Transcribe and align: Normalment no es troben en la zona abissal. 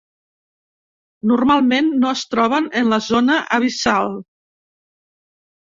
Normalment 1.31 1.91
no 2.03 2.09
es 2.13 2.25
troben 2.31 2.71
en 2.81 2.89
la 2.95 3.01
zona 3.09 3.39
abissal. 3.59 4.19